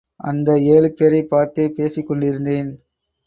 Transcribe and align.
அந்த 0.19 0.59
ஏழு 0.59 0.93
பேரைப் 0.93 1.29
பார்த்தே 1.29 1.69
பேசிக் 1.69 2.07
கொண்டிருந்தேன். 2.07 2.71